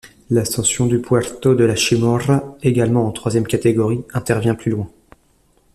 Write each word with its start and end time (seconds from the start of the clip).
L'ascension 0.31 0.87
du 0.87 0.99
Puerto 0.99 1.53
de 1.53 1.63
la 1.63 1.75
Chimorra, 1.75 2.55
également 2.63 3.05
en 3.05 3.11
troisième 3.11 3.45
catégorie, 3.45 4.03
intervient 4.15 4.55
plus 4.55 4.71
loin. 4.71 4.89